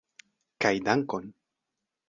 Kaj 0.65 0.71
dankon! 0.87 1.31